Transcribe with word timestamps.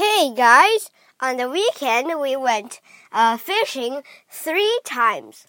Hey 0.00 0.32
guys, 0.34 0.88
on 1.20 1.36
the 1.36 1.50
weekend 1.50 2.18
we 2.18 2.34
went 2.34 2.80
uh, 3.12 3.36
fishing 3.36 4.00
three 4.30 4.80
times. 4.82 5.46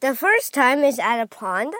The 0.00 0.12
first 0.12 0.52
time 0.52 0.82
is 0.82 0.98
at 0.98 1.20
a 1.22 1.26
pond, 1.28 1.72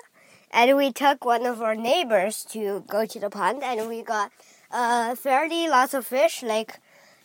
and 0.53 0.77
we 0.77 0.93
took 0.93 1.25
one 1.25 1.45
of 1.45 1.61
our 1.61 1.75
neighbors 1.75 2.45
to 2.51 2.85
go 2.87 3.07
to 3.07 3.19
the 3.19 3.29
pond, 3.29 3.65
and 3.65 3.89
we 3.89 4.03
got 4.03 4.31
uh, 4.71 5.17
fairly 5.17 5.69
lots 5.69 5.95
of 5.95 6.07
fish, 6.07 6.45
like 6.45 6.79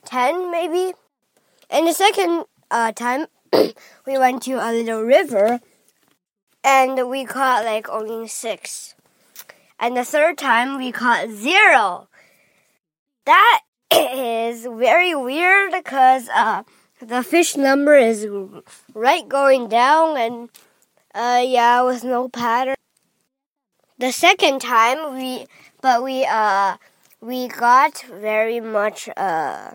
10 0.06 0.50
maybe. 0.50 0.96
And 1.70 1.86
the 1.86 1.94
second 1.94 2.46
uh, 2.72 2.92
time, 2.92 3.28
we 3.54 4.18
went 4.18 4.42
to 4.50 4.54
a 4.54 4.74
little 4.74 5.04
river, 5.04 5.60
and 6.64 7.08
we 7.08 7.26
caught 7.26 7.66
like 7.66 7.88
only 7.88 8.28
six. 8.28 8.96
And 9.80 9.96
the 9.96 10.04
third 10.04 10.40
time, 10.40 10.80
we 10.80 10.92
caught 10.92 11.30
zero. 11.30 12.08
That 13.28 13.62
is 14.62 14.68
very 14.78 15.16
weird 15.16 15.72
because 15.72 16.30
uh, 16.30 16.64
the 17.02 17.24
fish 17.24 17.56
number 17.58 17.96
is 17.96 18.28
right 18.94 19.28
going 19.28 19.68
down 19.68 20.18
and 20.18 20.50
uh, 21.14 21.44
yeah, 21.44 21.82
with 21.84 22.04
no 22.04 22.30
pattern. 22.30 22.76
The 23.98 24.12
second 24.12 24.62
time 24.62 25.16
we, 25.18 25.46
but 25.82 26.04
we 26.04 26.26
uh, 26.26 26.78
we 27.22 27.48
got 27.48 28.04
very 28.04 28.60
much 28.60 29.10
uh, 29.18 29.72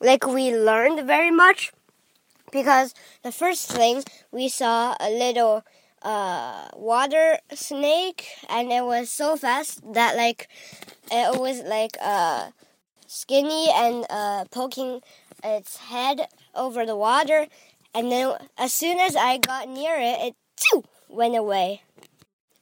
like 0.00 0.26
we 0.26 0.54
learned 0.54 1.06
very 1.06 1.30
much 1.30 1.72
because 2.52 2.94
the 3.22 3.32
first 3.32 3.70
thing 3.70 4.02
we 4.30 4.48
saw 4.48 4.94
a 5.00 5.10
little 5.10 5.62
uh, 6.02 6.68
water 6.74 7.38
snake 7.52 8.28
and 8.48 8.72
it 8.72 8.84
was 8.84 9.10
so 9.10 9.36
fast 9.36 9.80
that 9.92 10.16
like 10.16 10.48
it 11.10 11.38
was 11.38 11.60
like 11.62 11.96
uh 12.00 12.48
skinny 13.10 13.68
and 13.74 14.06
uh, 14.08 14.44
poking 14.52 15.00
its 15.42 15.78
head 15.78 16.28
over 16.54 16.86
the 16.86 16.96
water. 16.96 17.48
And 17.92 18.10
then, 18.10 18.36
as 18.56 18.72
soon 18.72 19.00
as 19.00 19.16
I 19.16 19.38
got 19.38 19.68
near 19.68 19.96
it, 19.96 20.18
it 20.26 20.34
too, 20.56 20.84
went 21.08 21.36
away. 21.36 21.82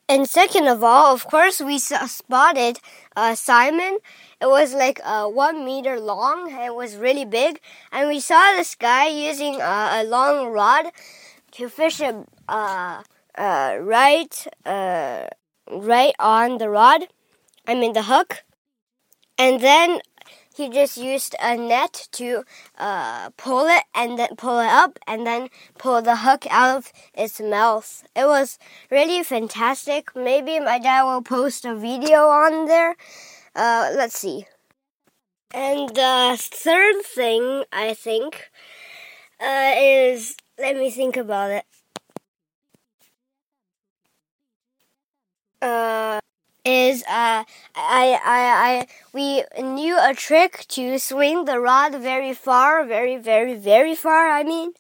And 0.09 0.27
second 0.27 0.67
of 0.67 0.83
all, 0.83 1.13
of 1.13 1.27
course, 1.27 1.61
we 1.61 1.79
spotted 1.79 2.81
uh, 3.15 3.35
salmon. 3.35 3.99
It 4.41 4.47
was 4.47 4.73
like 4.73 5.01
uh, 5.05 5.27
one 5.27 5.67
meter 5.67 6.01
long. 6.01 6.51
It 6.51 6.75
was 6.75 6.97
really 6.97 7.27
big, 7.27 7.61
and 7.93 8.09
we 8.09 8.19
saw 8.19 8.57
this 8.57 8.75
guy 8.75 9.09
using 9.09 9.61
uh, 9.61 10.01
a 10.01 10.05
long 10.05 10.49
rod 10.49 10.87
to 11.53 11.69
fish 11.69 12.01
it 12.01 12.17
uh, 12.49 13.03
uh, 13.37 13.77
right, 13.83 14.47
uh, 14.65 15.27
right 15.71 16.15
on 16.19 16.57
the 16.57 16.71
rod. 16.71 17.09
I 17.67 17.75
mean 17.75 17.93
the 17.93 18.05
hook. 18.05 18.45
And 19.37 19.61
then 19.61 20.01
he 20.59 20.69
just 20.69 20.97
used 20.97 21.35
a 21.41 21.57
net 21.57 22.09
to 22.13 22.43
uh, 22.79 23.31
pull 23.37 23.67
it 23.67 23.85
and 23.95 24.19
then 24.19 24.35
pull 24.37 24.59
it 24.59 24.67
up 24.67 24.99
and 25.07 25.27
then 25.27 25.49
pull 25.79 26.03
the 26.03 26.17
hook 26.17 26.47
out 26.51 26.77
of 26.77 26.93
its 27.15 27.41
mouth. 27.41 28.05
It 28.15 28.27
was 28.27 28.59
really 28.91 29.23
fantastic. 29.23 30.15
Maybe 30.17 30.59
my 30.59 30.79
dad 30.79 31.05
will 31.05 31.23
post 31.23 31.65
a 31.65 31.75
video 31.77 32.27
on 32.27 32.67
there. 32.67 32.97
Uh, 33.55 33.91
let's 33.95 34.19
see. 34.19 34.47
And 35.55 35.89
the 35.91 36.37
third 36.39 37.03
thing 37.05 37.65
I 37.73 37.95
think 37.95 38.51
uh, 39.41 39.73
is 39.79 40.37
let 40.59 40.77
me 40.77 40.91
think 40.91 41.17
about 41.17 41.53
it. 41.53 41.65
Uh, 45.63 46.21
is 46.69 47.03
uh, 47.03 47.45
I, 47.75 48.21
I, 48.25 48.43
I, 48.69 48.87
we 49.13 49.45
knew 49.63 49.97
a 49.99 50.13
trick 50.15 50.67
to 50.69 50.99
swing 50.99 51.47
the 51.47 51.59
rod 51.59 51.95
very 51.95 52.35
far, 52.35 52.85
very, 52.85 53.17
very, 53.17 53.55
very 53.55 53.95
far, 53.95 54.29
I 54.29 54.43
mean, 54.43 54.73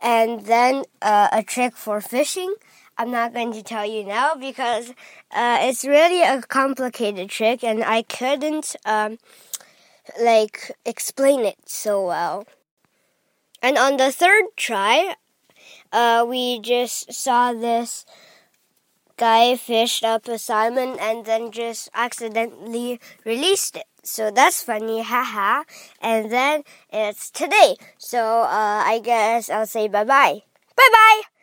and 0.00 0.46
then 0.46 0.84
uh, 1.02 1.28
a 1.32 1.42
trick 1.42 1.76
for 1.76 2.00
fishing. 2.00 2.54
I'm 2.98 3.10
not 3.10 3.34
going 3.34 3.52
to 3.52 3.62
tell 3.62 3.84
you 3.84 4.04
now 4.04 4.34
because 4.34 4.90
uh, 5.30 5.58
it's 5.60 5.84
really 5.84 6.22
a 6.22 6.40
complicated 6.42 7.28
trick 7.28 7.62
and 7.62 7.84
I 7.84 8.02
couldn't 8.02 8.76
um, 8.86 9.18
like 10.22 10.72
explain 10.86 11.40
it 11.40 11.58
so 11.66 12.06
well. 12.06 12.46
And 13.60 13.76
on 13.76 13.96
the 13.96 14.12
third 14.12 14.44
try, 14.56 15.16
uh, 15.92 16.24
we 16.26 16.60
just 16.60 17.12
saw 17.12 17.52
this 17.52 18.06
guy 19.16 19.56
fished 19.56 20.04
up 20.04 20.28
a 20.28 20.38
salmon 20.38 20.96
and 21.00 21.24
then 21.24 21.50
just 21.50 21.88
accidentally 21.94 23.00
released 23.24 23.76
it. 23.76 23.86
So 24.02 24.30
that's 24.30 24.62
funny, 24.62 25.02
haha. 25.02 25.64
And 26.00 26.30
then 26.30 26.62
it's 26.92 27.30
today. 27.30 27.76
So 27.98 28.42
uh, 28.42 28.82
I 28.86 29.00
guess 29.02 29.50
I'll 29.50 29.66
say 29.66 29.88
bye 29.88 30.04
bye. 30.04 30.42
Bye 30.76 30.90
bye! 30.92 31.35